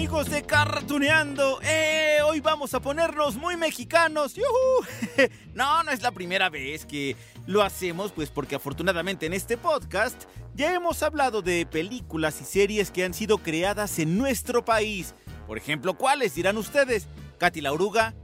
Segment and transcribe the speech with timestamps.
[0.00, 1.60] Amigos de Cartuneando.
[1.62, 4.32] Eh, hoy vamos a ponernos muy mexicanos.
[4.34, 5.28] ¡Yujú!
[5.54, 10.24] No, no es la primera vez que lo hacemos, pues porque afortunadamente en este podcast
[10.54, 15.14] ya hemos hablado de películas y series que han sido creadas en nuestro país.
[15.46, 17.06] Por ejemplo, ¿cuáles dirán ustedes?
[17.36, 18.14] Katy la oruga.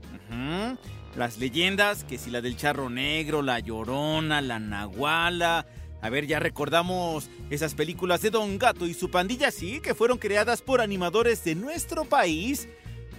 [1.15, 5.67] Las leyendas, que si la del charro negro, la llorona, la nahuala.
[6.07, 10.17] A ver, ya recordamos esas películas de Don Gato y su pandilla, sí, que fueron
[10.17, 12.69] creadas por animadores de nuestro país.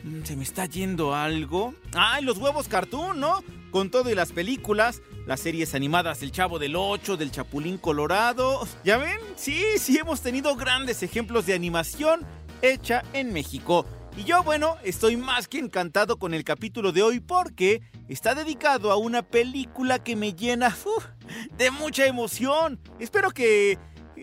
[0.04, 1.74] Mm, ¿Se me está yendo algo?
[1.92, 3.44] ¡Ay, los huevos cartoon, ¿no?
[3.72, 8.66] Con todo y las películas, las series animadas del Chavo del Ocho, del Chapulín Colorado.
[8.84, 9.18] ¿Ya ven?
[9.36, 12.24] Sí, sí, hemos tenido grandes ejemplos de animación
[12.62, 13.84] hecha en México.
[14.18, 18.90] Y yo, bueno, estoy más que encantado con el capítulo de hoy porque está dedicado
[18.90, 20.76] a una película que me llena
[21.56, 22.80] de mucha emoción.
[22.98, 23.78] Espero que,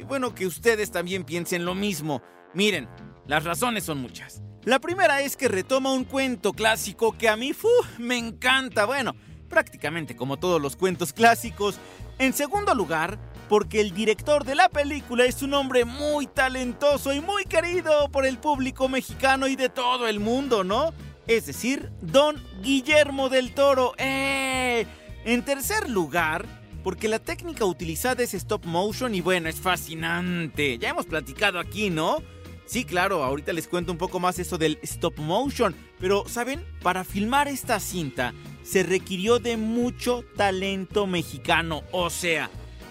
[0.06, 2.22] bueno, que ustedes también piensen lo mismo.
[2.54, 2.90] Miren,
[3.26, 4.42] las razones son muchas.
[4.66, 7.54] La primera es que retoma un cuento clásico que a mí
[7.98, 8.84] me encanta.
[8.84, 9.16] Bueno,
[9.48, 11.80] prácticamente como todos los cuentos clásicos.
[12.20, 17.22] En segundo lugar, porque el director de la película es un hombre muy talentoso y
[17.22, 20.94] muy querido por el público mexicano y de todo el mundo, ¿no?
[21.28, 23.94] Es decir, don Guillermo del Toro.
[23.98, 24.86] ¡Eh!
[25.26, 26.46] En tercer lugar,
[26.84, 30.78] porque la técnica utilizada es stop motion y bueno, es fascinante.
[30.78, 32.22] Ya hemos platicado aquí, ¿no?
[32.68, 36.64] Sí, claro, ahorita les cuento un poco más eso del stop motion, pero ¿saben?
[36.82, 42.50] Para filmar esta cinta se requirió de mucho talento mexicano, o sea,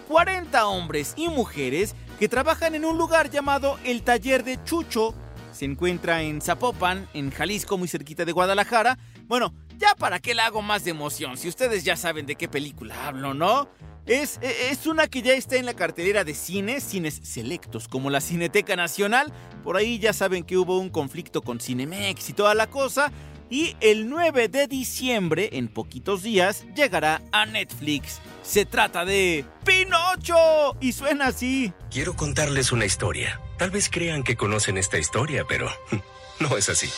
[0.08, 5.14] 40 hombres y mujeres que trabajan en un lugar llamado el Taller de Chucho.
[5.52, 8.98] Se encuentra en Zapopan, en Jalisco, muy cerquita de Guadalajara.
[9.26, 12.48] Bueno, ya para qué le hago más de emoción, si ustedes ya saben de qué
[12.48, 13.68] película hablo, ¿no?
[14.06, 18.20] Es, es una que ya está en la cartelera de cines, cines selectos como la
[18.20, 19.32] Cineteca Nacional.
[19.62, 23.10] Por ahí ya saben que hubo un conflicto con Cinemex y toda la cosa.
[23.50, 28.20] Y el 9 de diciembre, en poquitos días, llegará a Netflix.
[28.42, 31.72] Se trata de Pinocho y suena así.
[31.90, 33.40] Quiero contarles una historia.
[33.58, 35.68] Tal vez crean que conocen esta historia, pero
[36.40, 36.90] no es así.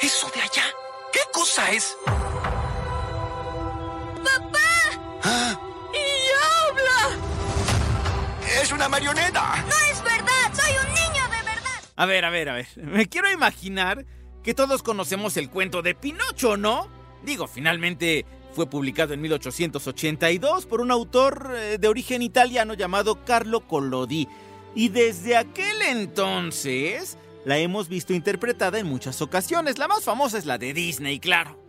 [0.00, 0.64] ¿Eso de allá?
[1.12, 1.96] ¿Qué cosa es?
[4.24, 5.58] ¡Papá!
[5.92, 6.06] ¡Y
[6.70, 7.18] habla!
[8.62, 9.64] ¡Es una marioneta!
[9.68, 9.87] ¡No
[11.98, 12.68] A ver, a ver, a ver.
[12.76, 14.06] Me quiero imaginar
[14.44, 16.88] que todos conocemos el cuento de Pinocho, ¿no?
[17.24, 23.66] Digo, finalmente fue publicado en 1882 por un autor eh, de origen italiano llamado Carlo
[23.66, 24.28] Collodi.
[24.76, 29.78] Y desde aquel entonces la hemos visto interpretada en muchas ocasiones.
[29.78, 31.60] La más famosa es la de Disney, claro.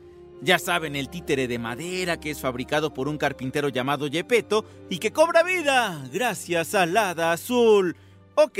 [0.43, 4.99] Ya saben, el títere de madera que es fabricado por un carpintero llamado Gepetto y
[4.99, 7.97] que cobra vida gracias al hada azul.
[8.35, 8.59] Ok,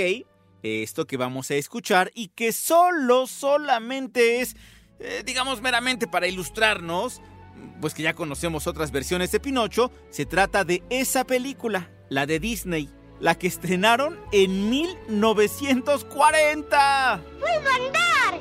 [0.63, 4.55] esto que vamos a escuchar y que solo, solamente es,
[4.99, 7.21] eh, digamos, meramente para ilustrarnos,
[7.81, 12.39] pues que ya conocemos otras versiones de Pinocho, se trata de esa película, la de
[12.39, 12.89] Disney,
[13.19, 17.21] la que estrenaron en 1940.
[17.39, 18.39] ¡Puedo andar!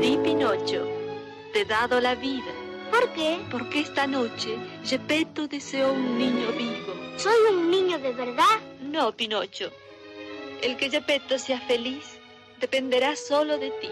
[0.00, 0.86] Sí, Pinocho,
[1.52, 2.52] te he dado la vida,
[2.90, 3.38] ¿Por qué?
[3.50, 6.94] porque esta noche Gepetto deseó un niño vivo.
[7.16, 8.44] ¿Soy un niño de verdad?
[8.80, 9.70] No, Pinocho.
[10.62, 12.04] El que Gepetto sea feliz
[12.60, 13.90] dependerá solo de ti.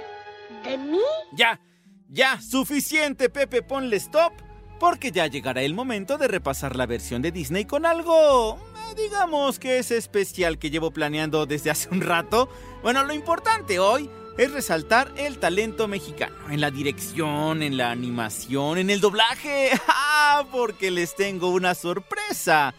[0.65, 0.99] ¿De mí?
[1.33, 1.61] Ya,
[2.09, 4.33] ya, suficiente, Pepe, ponle stop,
[4.79, 9.59] porque ya llegará el momento de repasar la versión de Disney con algo, eh, digamos
[9.59, 12.49] que es especial que llevo planeando desde hace un rato.
[12.83, 18.79] Bueno, lo importante hoy es resaltar el talento mexicano en la dirección, en la animación,
[18.79, 19.71] en el doblaje.
[19.89, 20.47] ¡Ah!
[20.53, 22.75] Porque les tengo una sorpresa.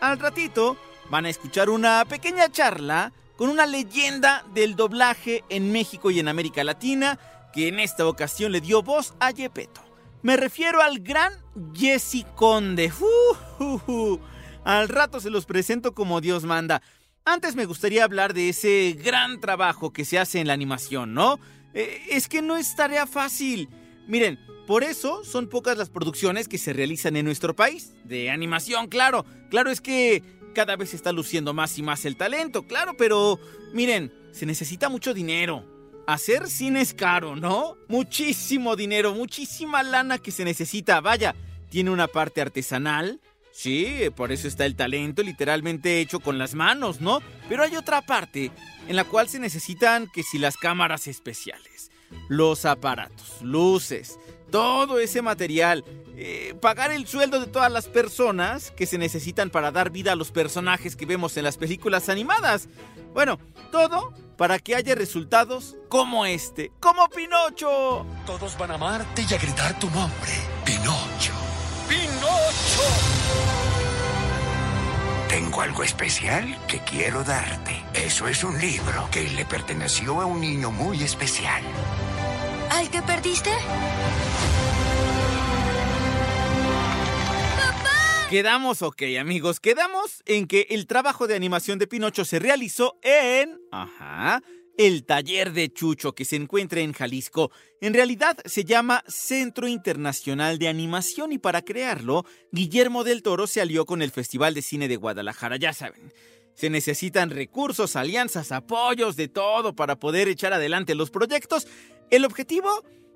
[0.00, 0.76] Al ratito
[1.12, 6.26] van a escuchar una pequeña charla con una leyenda del doblaje en México y en
[6.26, 7.18] América Latina
[7.52, 9.82] que en esta ocasión le dio voz a Gepetto.
[10.22, 11.34] Me refiero al gran
[11.74, 12.90] Jesse Conde.
[12.98, 14.20] Uh, uh, uh.
[14.64, 16.80] Al rato se los presento como Dios manda.
[17.26, 21.38] Antes me gustaría hablar de ese gran trabajo que se hace en la animación, ¿no?
[21.74, 23.68] Eh, es que no es tarea fácil.
[24.08, 27.92] Miren, por eso son pocas las producciones que se realizan en nuestro país.
[28.04, 29.26] De animación, claro.
[29.50, 33.38] Claro es que cada vez está luciendo más y más el talento, claro, pero
[33.72, 35.64] miren, se necesita mucho dinero.
[36.06, 37.76] Hacer cine es caro, ¿no?
[37.88, 41.00] Muchísimo dinero, muchísima lana que se necesita.
[41.00, 41.34] Vaya,
[41.70, 43.20] tiene una parte artesanal,
[43.52, 47.20] sí, por eso está el talento literalmente hecho con las manos, ¿no?
[47.48, 48.50] Pero hay otra parte
[48.88, 51.90] en la cual se necesitan que si las cámaras especiales,
[52.28, 54.18] los aparatos, luces,
[54.52, 55.84] todo ese material,
[56.14, 60.16] eh, pagar el sueldo de todas las personas que se necesitan para dar vida a
[60.16, 62.68] los personajes que vemos en las películas animadas.
[63.14, 63.40] Bueno,
[63.72, 68.06] todo para que haya resultados como este, como Pinocho.
[68.26, 70.32] Todos van a amarte y a gritar tu nombre,
[70.64, 71.32] Pinocho.
[71.88, 72.82] ¡Pinocho!
[75.28, 77.82] Tengo algo especial que quiero darte.
[77.94, 81.62] Eso es un libro que le perteneció a un niño muy especial.
[82.72, 83.50] ¿Al que perdiste?
[88.30, 89.60] Quedamos ok, amigos.
[89.60, 93.60] Quedamos en que el trabajo de animación de Pinocho se realizó en.
[93.72, 94.40] Ajá.
[94.78, 97.50] El taller de Chucho que se encuentra en Jalisco.
[97.82, 103.60] En realidad se llama Centro Internacional de Animación y para crearlo, Guillermo del Toro se
[103.60, 106.10] alió con el Festival de Cine de Guadalajara, ya saben.
[106.54, 111.66] Se necesitan recursos, alianzas, apoyos, de todo para poder echar adelante los proyectos.
[112.10, 112.68] El objetivo,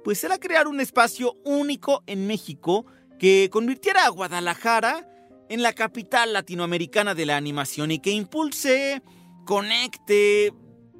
[0.05, 2.87] pues era crear un espacio único en México
[3.19, 5.09] que convirtiera a Guadalajara
[5.49, 9.03] en la capital latinoamericana de la animación y que impulse,
[9.45, 10.53] conecte,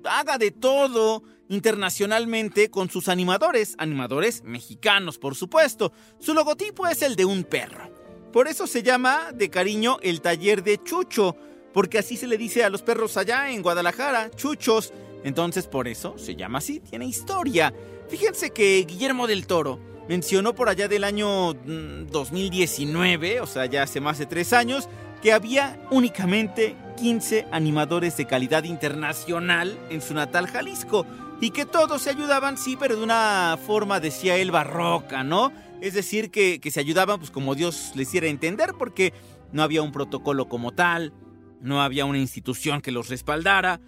[0.05, 5.93] haga de todo internacionalmente con sus animadores, animadores mexicanos por supuesto.
[6.19, 7.91] Su logotipo es el de un perro.
[8.33, 11.37] Por eso se llama de cariño el taller de Chucho,
[11.77, 14.95] porque así se le dice a los perros allá en Guadalajara, chuchos.
[15.25, 17.75] Entonces por eso se llama así, tiene historia.
[18.09, 19.79] Fíjense que Guillermo del Toro
[20.09, 24.89] mencionó por allá del año 2019, o sea, ya hace más de tres años,
[25.21, 31.05] que había únicamente 15 animadores de calidad internacional en su natal Jalisco
[31.43, 35.53] y que todos se ayudaban, sí, pero de una forma, decía él, barroca, ¿no?
[35.83, 39.13] Es decir, que, que se ayudaban pues como Dios les hiciera entender porque
[39.53, 41.13] no había un protocolo como tal,
[41.61, 43.81] no había una institución que los respaldara.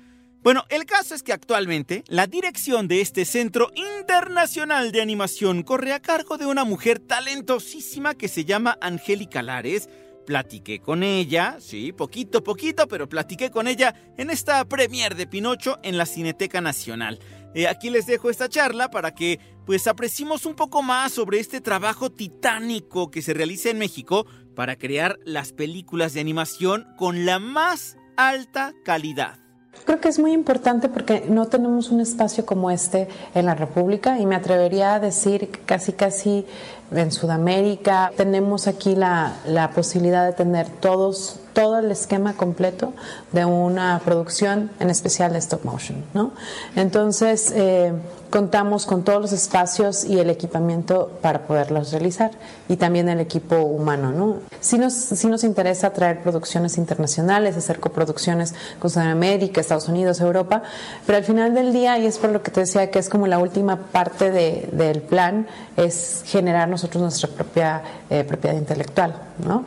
[0.42, 5.92] Bueno, el caso es que actualmente la dirección de este Centro Internacional de Animación corre
[5.92, 9.88] a cargo de una mujer talentosísima que se llama Angélica Lares.
[10.26, 15.78] Platiqué con ella, sí, poquito, poquito, pero platiqué con ella en esta premier de Pinocho
[15.82, 17.18] en la Cineteca Nacional.
[17.54, 21.60] Eh, aquí les dejo esta charla para que pues apreciemos un poco más sobre este
[21.60, 27.38] trabajo titánico que se realiza en México para crear las películas de animación con la
[27.38, 29.38] más alta calidad.
[29.84, 34.18] Creo que es muy importante porque no tenemos un espacio como este en la República
[34.18, 36.46] y me atrevería a decir que casi casi
[36.90, 42.92] en Sudamérica tenemos aquí la, la posibilidad de tener todos todo el esquema completo
[43.32, 46.32] de una producción, en especial de stop motion, ¿no?
[46.76, 47.92] Entonces, eh,
[48.30, 52.30] contamos con todos los espacios y el equipamiento para poderlos realizar
[52.68, 54.36] y también el equipo humano, ¿no?
[54.60, 60.62] Sí nos, sí nos interesa traer producciones internacionales, hacer coproducciones con Sudamérica, Estados Unidos, Europa,
[61.06, 63.26] pero al final del día, y es por lo que te decía que es como
[63.26, 65.46] la última parte de, del plan,
[65.76, 69.64] es generar nosotros nuestra propia eh, propiedad intelectual, ¿no?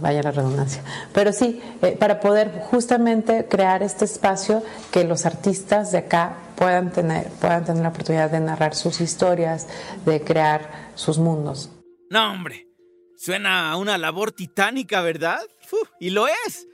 [0.00, 0.82] vaya la redundancia.
[1.12, 6.92] Pero sí, eh, para poder justamente crear este espacio que los artistas de acá puedan
[6.92, 9.66] tener, puedan tener la oportunidad de narrar sus historias,
[10.06, 11.72] de crear sus mundos.
[12.08, 12.68] No, hombre,
[13.16, 15.40] suena a una labor titánica, ¿verdad?
[15.98, 16.68] y lo es.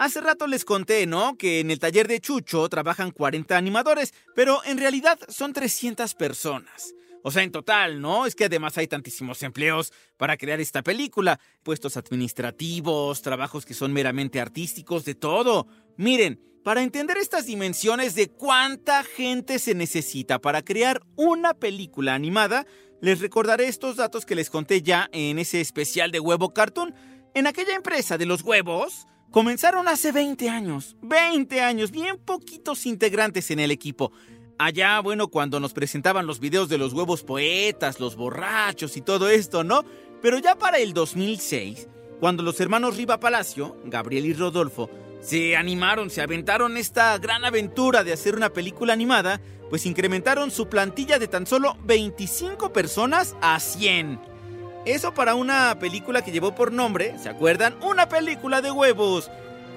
[0.00, 1.36] Hace rato les conté, ¿no?
[1.36, 6.94] Que en el taller de Chucho trabajan 40 animadores, pero en realidad son 300 personas.
[7.22, 8.26] O sea, en total, ¿no?
[8.26, 11.38] Es que además hay tantísimos empleos para crear esta película.
[11.62, 15.68] Puestos administrativos, trabajos que son meramente artísticos, de todo.
[15.98, 22.66] Miren, para entender estas dimensiones de cuánta gente se necesita para crear una película animada,
[23.00, 26.94] les recordaré estos datos que les conté ya en ese especial de Huevo Cartoon.
[27.34, 30.96] En aquella empresa de los huevos, comenzaron hace 20 años.
[31.02, 34.12] 20 años, bien poquitos integrantes en el equipo.
[34.56, 39.28] Allá, bueno, cuando nos presentaban los videos de los huevos poetas, los borrachos y todo
[39.28, 39.82] esto, ¿no?
[40.22, 41.88] Pero ya para el 2006,
[42.20, 44.88] cuando los hermanos Riva Palacio, Gabriel y Rodolfo,
[45.28, 50.70] se animaron, se aventaron esta gran aventura de hacer una película animada, pues incrementaron su
[50.70, 54.18] plantilla de tan solo 25 personas a 100.
[54.86, 57.76] Eso para una película que llevó por nombre, ¿se acuerdan?
[57.82, 59.30] Una película de huevos.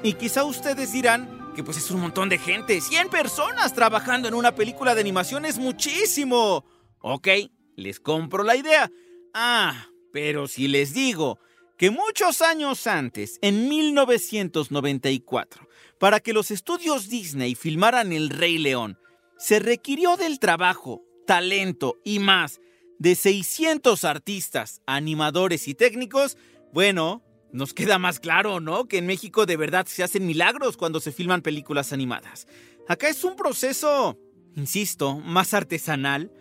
[0.03, 2.79] Y quizá ustedes dirán, que pues es un montón de gente.
[2.79, 6.63] 100 personas trabajando en una película de animación es muchísimo.
[6.99, 7.27] Ok,
[7.75, 8.89] les compro la idea.
[9.33, 11.39] Ah, pero si les digo
[11.81, 18.99] que muchos años antes, en 1994, para que los estudios Disney filmaran El Rey León,
[19.39, 22.61] se requirió del trabajo, talento y más
[22.99, 26.37] de 600 artistas, animadores y técnicos,
[26.71, 28.87] bueno, nos queda más claro, ¿no?
[28.87, 32.45] Que en México de verdad se hacen milagros cuando se filman películas animadas.
[32.87, 34.19] Acá es un proceso,
[34.55, 36.31] insisto, más artesanal,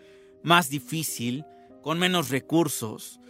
[0.43, 1.47] más difícil,
[1.81, 3.21] con menos recursos.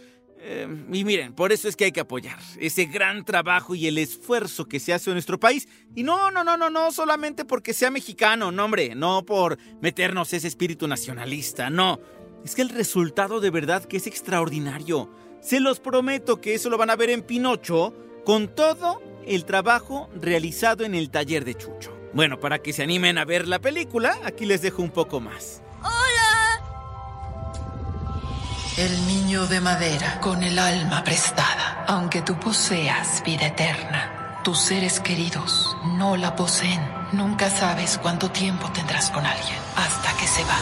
[0.43, 3.99] Eh, y miren, por eso es que hay que apoyar ese gran trabajo y el
[3.99, 5.67] esfuerzo que se hace en nuestro país.
[5.95, 10.33] Y no, no, no, no, no solamente porque sea mexicano, no, hombre, no por meternos
[10.33, 11.99] ese espíritu nacionalista, no.
[12.43, 15.11] Es que el resultado de verdad que es extraordinario.
[15.41, 17.93] Se los prometo que eso lo van a ver en Pinocho
[18.25, 21.95] con todo el trabajo realizado en el taller de Chucho.
[22.13, 25.61] Bueno, para que se animen a ver la película, aquí les dejo un poco más.
[28.81, 31.85] El niño de madera con el alma prestada.
[31.87, 36.81] Aunque tú poseas vida eterna, tus seres queridos no la poseen.
[37.11, 40.57] Nunca sabes cuánto tiempo tendrás con alguien hasta que se va.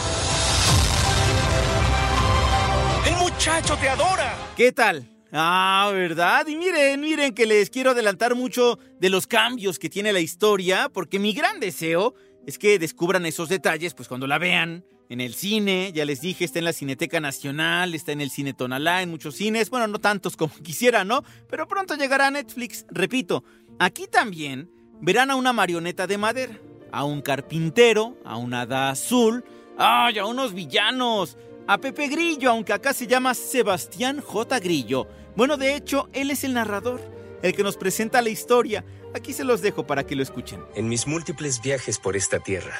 [3.08, 4.34] ¡El muchacho te adora!
[4.54, 5.08] ¿Qué tal?
[5.32, 6.46] Ah, ¿verdad?
[6.46, 10.90] Y miren, miren que les quiero adelantar mucho de los cambios que tiene la historia,
[10.92, 12.12] porque mi gran deseo
[12.46, 16.44] es que descubran esos detalles, pues cuando la vean en el cine, ya les dije,
[16.44, 19.98] está en la Cineteca Nacional, está en el Cine Tonalá, en muchos cines, bueno, no
[19.98, 21.24] tantos como quisiera, ¿no?
[21.48, 23.42] Pero pronto llegará a Netflix, repito,
[23.80, 26.56] aquí también verán a una marioneta de madera,
[26.92, 29.44] a un carpintero, a una hada azul,
[29.76, 31.36] ¡ay, a unos villanos!
[31.66, 34.58] A Pepe Grillo, aunque acá se llama Sebastián J.
[34.58, 35.06] Grillo.
[35.36, 37.00] Bueno, de hecho, él es el narrador,
[37.42, 38.84] el que nos presenta la historia.
[39.14, 40.60] Aquí se los dejo para que lo escuchen.
[40.74, 42.74] En mis múltiples viajes por esta tierra,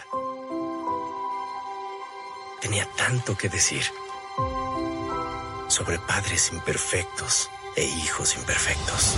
[2.60, 3.82] tenía tanto que decir
[5.68, 9.16] sobre padres imperfectos e hijos imperfectos.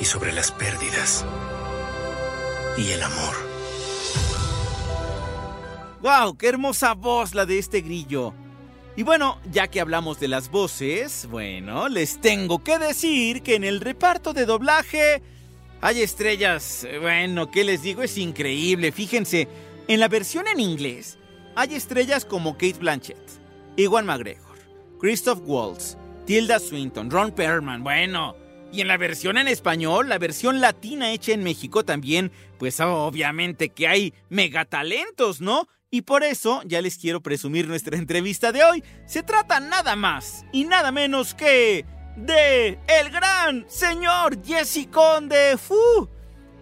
[0.00, 1.24] Y sobre las pérdidas
[2.76, 3.34] y el amor.
[6.00, 6.36] ¡Wow!
[6.36, 8.32] ¡Qué hermosa voz la de este grillo!
[8.94, 13.64] Y bueno, ya que hablamos de las voces, bueno, les tengo que decir que en
[13.64, 15.22] el reparto de doblaje
[15.80, 16.86] hay estrellas.
[17.00, 18.02] Bueno, ¿qué les digo?
[18.02, 18.92] Es increíble.
[18.92, 19.48] Fíjense,
[19.88, 21.17] en la versión en inglés
[21.58, 23.18] hay estrellas como Kate Blanchett,
[23.76, 24.56] Iwan McGregor,
[25.00, 27.82] Christoph Waltz, Tilda Swinton, Ron Perlman.
[27.82, 28.36] Bueno,
[28.70, 33.70] y en la versión en español, la versión latina hecha en México también, pues obviamente
[33.70, 35.66] que hay megatalentos, ¿no?
[35.90, 38.84] Y por eso ya les quiero presumir nuestra entrevista de hoy.
[39.08, 41.84] Se trata nada más y nada menos que
[42.18, 45.56] de el gran señor Jesse Conde.
[45.56, 46.08] ¡Fu!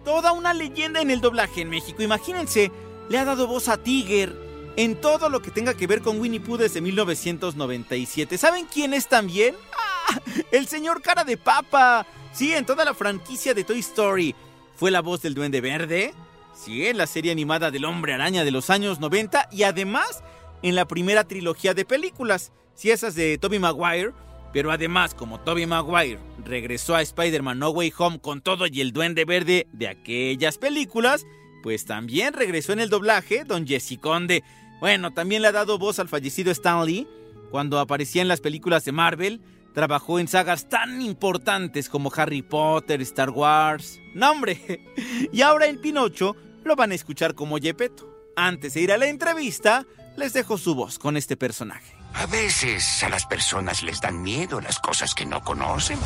[0.03, 2.01] Toda una leyenda en el doblaje en México.
[2.01, 2.71] Imagínense,
[3.09, 4.46] le ha dado voz a Tiger
[4.77, 8.37] en todo lo que tenga que ver con Winnie Pooh desde 1997.
[8.37, 9.55] ¿Saben quién es también?
[9.73, 10.21] ¡Ah!
[10.51, 12.05] El señor Cara de Papa.
[12.31, 14.35] Sí, en toda la franquicia de Toy Story.
[14.75, 16.13] Fue la voz del Duende Verde.
[16.53, 20.23] Sí, en la serie animada del Hombre Araña de los años 90 y además
[20.61, 24.13] en la primera trilogía de películas, sí, esas de Tobey Maguire,
[24.53, 28.91] pero además como Tobey Maguire regresó a Spider-Man No Way Home con todo y el
[28.91, 31.25] Duende Verde de aquellas películas,
[31.61, 34.43] pues también regresó en el doblaje Don Jesse Conde.
[34.79, 37.07] Bueno, también le ha dado voz al fallecido Stan Lee
[37.51, 39.41] cuando aparecía en las películas de Marvel.
[39.73, 43.99] Trabajó en sagas tan importantes como Harry Potter, Star Wars.
[44.13, 44.81] ¡No, hombre!
[45.31, 48.07] Y ahora en Pinocho lo van a escuchar como Yepeto.
[48.35, 51.95] Antes de ir a la entrevista, les dejo su voz con este personaje.
[52.13, 55.99] A veces a las personas les dan miedo las cosas que no conocen.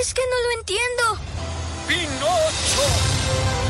[0.00, 1.18] Es que no lo entiendo.
[1.86, 3.63] ¡Pinocho!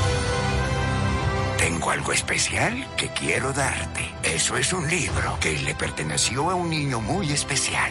[1.64, 4.02] Tengo algo especial que quiero darte.
[4.22, 7.90] Eso es un libro que le perteneció a un niño muy especial.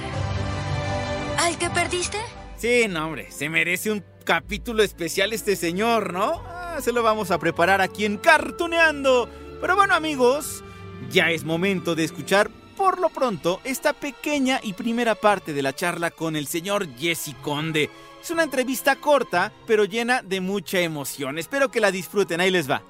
[1.39, 2.19] ¿Al que perdiste?
[2.55, 6.43] Sí, no, hombre, se merece un capítulo especial este señor, ¿no?
[6.45, 9.27] Ah, se lo vamos a preparar aquí en Cartuneando.
[9.59, 10.63] Pero bueno, amigos,
[11.09, 15.73] ya es momento de escuchar por lo pronto esta pequeña y primera parte de la
[15.73, 17.89] charla con el señor Jesse Conde.
[18.21, 21.39] Es una entrevista corta, pero llena de mucha emoción.
[21.39, 22.39] Espero que la disfruten.
[22.39, 22.83] Ahí les va.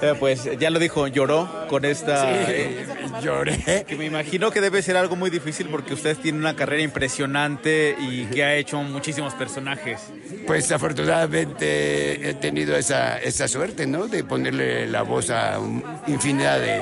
[0.00, 2.46] Eh, pues ya lo dijo, lloró con esta.
[2.46, 2.76] Sí,
[3.22, 3.84] lloré.
[3.86, 7.96] Que me imagino que debe ser algo muy difícil porque usted tiene una carrera impresionante
[7.98, 10.00] y que ha hecho muchísimos personajes.
[10.46, 14.06] Pues afortunadamente he tenido esa, esa suerte, ¿no?
[14.06, 15.58] De ponerle la voz a
[16.06, 16.80] infinidad de,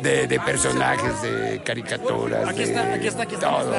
[0.00, 2.48] de, personajes, de caricaturas.
[2.48, 3.50] Aquí está, aquí está, aquí está.
[3.50, 3.72] Todo,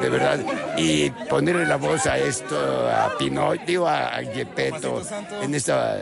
[0.00, 0.40] De, verdad.
[0.76, 2.56] Y ponerle la voz a esto,
[2.88, 5.02] a Pinocchio, a, a Gepetto,
[5.42, 5.98] en esta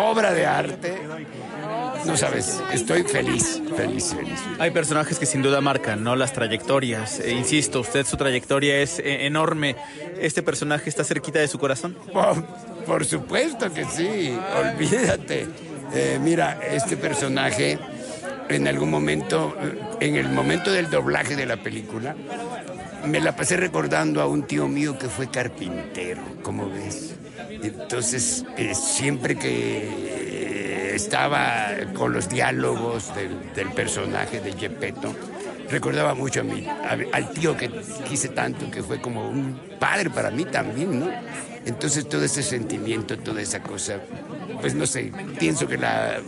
[0.00, 0.98] obra de arte.
[2.04, 4.40] No sabes, estoy feliz, feliz, feliz.
[4.58, 6.16] Hay personajes que sin duda marcan, ¿no?
[6.16, 7.18] Las trayectorias.
[7.20, 9.76] E insisto, usted su trayectoria es eh, enorme.
[10.20, 11.96] ¿Este personaje está cerquita de su corazón?
[12.86, 15.48] por supuesto que sí, olvídate.
[15.94, 17.78] Eh, mira, este personaje
[18.48, 19.56] en algún momento,
[20.00, 22.16] en el momento del doblaje de la película,
[23.06, 27.14] me la pasé recordando a un tío mío que fue carpintero, como ves.
[27.62, 35.14] Entonces, eh, siempre que estaba con los diálogos del, personaje de Gepetto,
[35.70, 36.66] recordaba mucho a mí,
[37.12, 37.70] al tío que
[38.08, 41.08] quise tanto, que fue como un padre para mí también, ¿no?
[41.66, 44.00] Entonces todo ese sentimiento, toda esa cosa,
[44.64, 46.22] pues no sé, pienso que la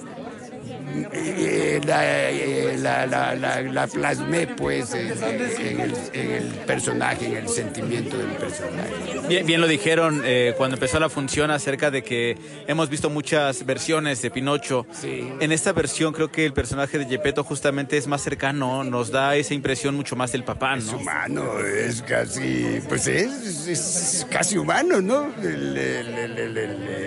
[1.13, 8.93] eh, la, la, la, la, plasmé pues en, el, personaje, en el sentimiento del personaje.
[9.29, 13.67] Bien, bien lo dijeron eh, cuando empezó la función acerca de que hemos visto muchas
[13.67, 14.87] versiones de Pinocho.
[15.03, 19.37] En esta versión creo que el personaje de Gepetto justamente es más cercano, nos da
[19.37, 20.83] esa impresión mucho más del papá, ¿no?
[20.83, 25.27] Es humano, es casi, pues es, es casi humano, ¿no?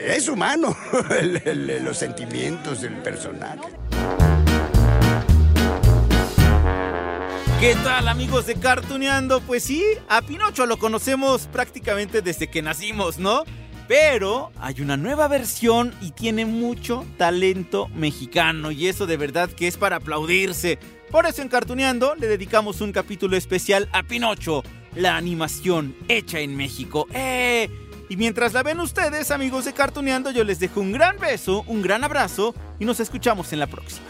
[0.09, 0.75] es humano,
[1.83, 3.68] los sentimientos del personaje.
[7.59, 9.41] ¿Qué tal amigos de Cartuneando?
[9.41, 13.43] Pues sí, a Pinocho lo conocemos prácticamente desde que nacimos, ¿no?
[13.89, 19.67] Pero hay una nueva versión y tiene mucho talento mexicano y eso de verdad que
[19.67, 20.79] es para aplaudirse.
[21.11, 24.63] Por eso en Cartuneando le dedicamos un capítulo especial a Pinocho,
[24.95, 27.07] la animación hecha en México.
[27.13, 27.69] ¡Eh!
[28.09, 31.83] Y mientras la ven ustedes, amigos de Cartuneando, yo les dejo un gran beso, un
[31.83, 34.07] gran abrazo y nos escuchamos en la próxima.